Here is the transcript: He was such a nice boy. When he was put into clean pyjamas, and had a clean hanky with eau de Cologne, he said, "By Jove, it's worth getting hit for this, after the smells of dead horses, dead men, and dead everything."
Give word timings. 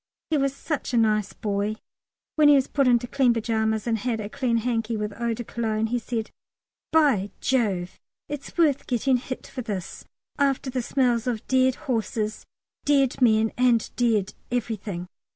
He 0.31 0.37
was 0.39 0.55
such 0.55 0.95
a 0.95 0.97
nice 0.97 1.31
boy. 1.33 1.75
When 2.35 2.47
he 2.47 2.55
was 2.55 2.65
put 2.65 2.87
into 2.87 3.05
clean 3.05 3.35
pyjamas, 3.35 3.85
and 3.85 3.99
had 3.99 4.19
a 4.19 4.29
clean 4.29 4.57
hanky 4.57 4.97
with 4.97 5.13
eau 5.13 5.35
de 5.35 5.43
Cologne, 5.43 5.85
he 5.85 5.99
said, 5.99 6.31
"By 6.91 7.29
Jove, 7.39 7.99
it's 8.27 8.57
worth 8.57 8.87
getting 8.87 9.17
hit 9.17 9.45
for 9.45 9.61
this, 9.61 10.03
after 10.39 10.71
the 10.71 10.81
smells 10.81 11.27
of 11.27 11.45
dead 11.47 11.75
horses, 11.85 12.47
dead 12.83 13.21
men, 13.21 13.51
and 13.59 13.91
dead 13.95 14.33
everything." 14.49 15.07